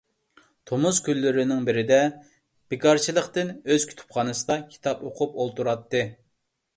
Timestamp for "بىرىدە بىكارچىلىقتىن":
1.67-3.51